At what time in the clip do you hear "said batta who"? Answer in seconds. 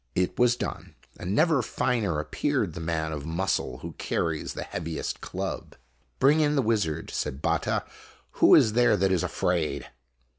7.11-8.55